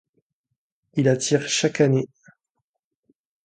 Il 0.95 1.07
attire 1.07 1.47
chaque 1.47 1.79
année. 1.79 2.07